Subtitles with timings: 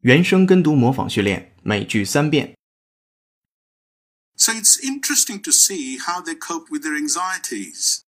[0.00, 2.54] 原声跟读模仿训练，每句三遍。
[4.36, 8.02] So it's interesting to see how they cope with their anxieties.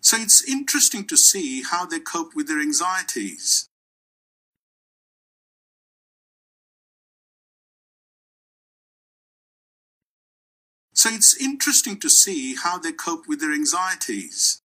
[0.00, 3.66] So it's interesting to see how they cope with their anxieties.
[10.92, 14.59] So it's interesting to see how they cope with their anxieties.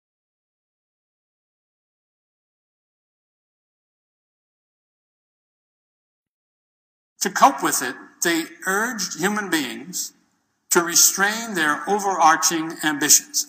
[7.24, 10.12] To cope with it, they urged human beings
[10.72, 13.48] to restrain their overarching ambitions.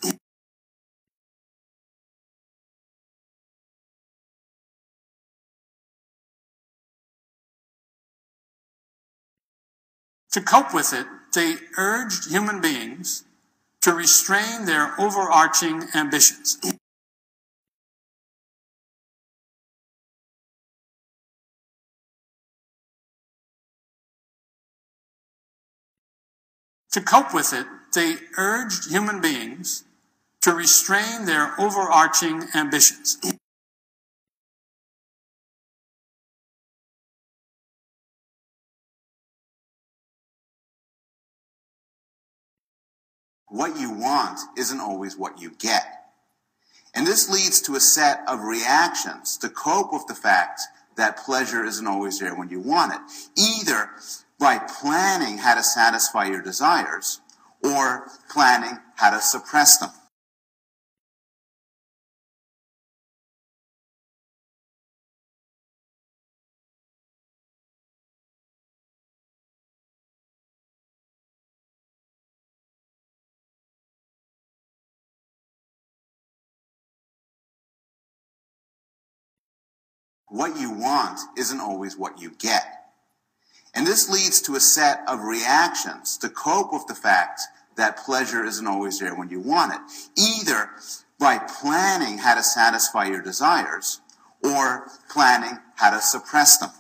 [10.31, 13.25] To cope with it, they urged human beings
[13.81, 16.59] to restrain their overarching ambitions.
[26.95, 29.83] To cope with it, they urged human beings
[30.43, 33.19] to restrain their overarching ambitions.
[43.49, 45.85] what you want isn't always what you get.
[46.95, 50.61] And this leads to a set of reactions to cope with the fact
[50.97, 53.01] that pleasure isn't always there when you want it.
[53.37, 53.91] Either
[54.39, 57.21] by planning how to satisfy your desires
[57.63, 59.91] or planning how to suppress them.
[80.35, 82.84] what you want isn't always what you get.
[83.75, 87.41] And this leads to a set of reactions to cope with the fact
[87.77, 89.81] that pleasure isn't always there when you want it.
[90.17, 90.71] Either
[91.19, 94.01] by planning how to satisfy your desires
[94.43, 96.71] or planning how to suppress them.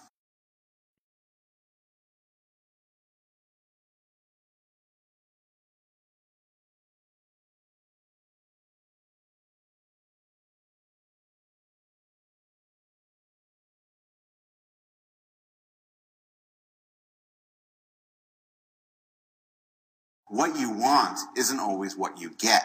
[20.35, 22.65] What you want isn't always what you get.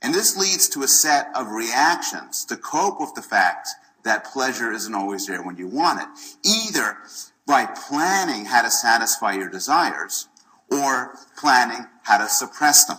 [0.00, 3.68] And this leads to a set of reactions to cope with the fact
[4.04, 6.08] that pleasure isn't always there when you want it.
[6.44, 6.98] Either
[7.46, 10.28] by planning how to satisfy your desires
[10.70, 12.98] or planning how to suppress them.